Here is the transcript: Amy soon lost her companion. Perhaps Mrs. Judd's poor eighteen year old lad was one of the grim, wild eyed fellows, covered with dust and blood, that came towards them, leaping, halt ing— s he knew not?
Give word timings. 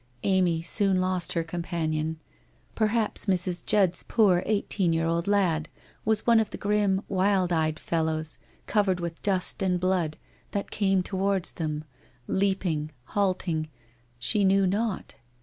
Amy 0.23 0.63
soon 0.63 0.99
lost 0.99 1.33
her 1.33 1.43
companion. 1.43 2.19
Perhaps 2.73 3.27
Mrs. 3.27 3.63
Judd's 3.63 4.01
poor 4.01 4.41
eighteen 4.47 4.93
year 4.93 5.05
old 5.05 5.27
lad 5.27 5.69
was 6.05 6.25
one 6.25 6.39
of 6.39 6.49
the 6.49 6.57
grim, 6.57 7.03
wild 7.07 7.53
eyed 7.53 7.77
fellows, 7.77 8.39
covered 8.65 8.99
with 8.99 9.21
dust 9.21 9.61
and 9.61 9.79
blood, 9.79 10.17
that 10.53 10.71
came 10.71 11.03
towards 11.03 11.51
them, 11.51 11.83
leaping, 12.25 12.89
halt 13.13 13.47
ing— 13.47 13.69
s 14.19 14.31
he 14.31 14.43
knew 14.43 14.65
not? 14.65 15.13